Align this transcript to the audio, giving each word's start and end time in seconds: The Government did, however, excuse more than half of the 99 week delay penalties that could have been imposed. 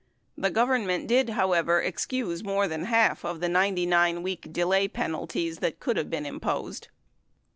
The 0.35 0.49
Government 0.49 1.05
did, 1.05 1.29
however, 1.29 1.79
excuse 1.79 2.43
more 2.43 2.67
than 2.67 2.85
half 2.85 3.23
of 3.23 3.39
the 3.39 3.47
99 3.47 4.23
week 4.23 4.51
delay 4.51 4.87
penalties 4.87 5.59
that 5.59 5.79
could 5.79 5.95
have 5.97 6.09
been 6.09 6.25
imposed. 6.25 6.87